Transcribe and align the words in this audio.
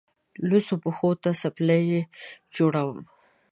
لوڅو 0.47 0.75
پښو 0.83 1.09
ته 1.23 1.29
څپلۍ 1.41 1.85
جوړوم. 2.55 2.99